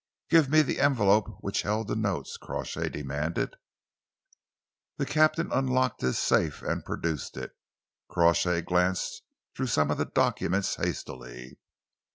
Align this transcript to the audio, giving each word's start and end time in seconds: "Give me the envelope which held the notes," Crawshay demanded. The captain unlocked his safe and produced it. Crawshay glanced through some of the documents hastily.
"Give 0.31 0.49
me 0.49 0.63
the 0.63 0.79
envelope 0.79 1.29
which 1.41 1.61
held 1.61 1.87
the 1.87 1.95
notes," 1.95 2.35
Crawshay 2.35 2.89
demanded. 2.89 3.53
The 4.97 5.05
captain 5.05 5.51
unlocked 5.51 6.01
his 6.01 6.17
safe 6.17 6.63
and 6.63 6.83
produced 6.83 7.37
it. 7.37 7.51
Crawshay 8.07 8.63
glanced 8.63 9.21
through 9.55 9.67
some 9.67 9.91
of 9.91 9.99
the 9.99 10.05
documents 10.05 10.77
hastily. 10.77 11.59